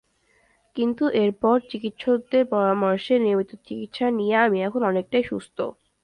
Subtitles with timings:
[0.75, 4.35] কিন্তু এরপর চিকিৎসকদের পরামর্শে নিয়মিত চিকিৎসা নিয়ে
[4.67, 5.57] এখন আমি অনেকটাই সুস্থ।